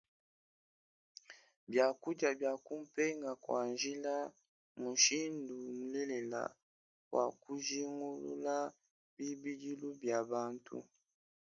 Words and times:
Biakudia 1.69 2.29
bia 2.39 2.53
kumpenga 2.65 3.31
kua 3.43 3.61
njila 3.73 4.13
mmushindu 4.29 5.53
mulelela 5.75 6.41
wa 7.13 7.25
kujingulula 7.41 8.55
bibidilu 9.15 9.89
bia 10.01 10.19
bantu. 10.31 10.77